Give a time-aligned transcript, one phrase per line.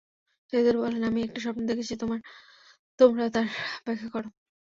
[0.53, 1.93] সাথীদের বললেন, আমি একটি স্বপ্ন দেখেছি
[2.99, 3.47] তোমরা তার
[3.85, 4.23] ব্যাখ্যা কর।